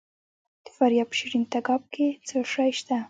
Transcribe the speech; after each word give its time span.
د 0.65 0.67
فاریاب 0.75 1.07
په 1.11 1.15
شیرین 1.19 1.43
تګاب 1.53 1.81
کې 1.93 2.07
څه 2.27 2.37
شی 2.53 2.71
شته؟ 2.79 2.95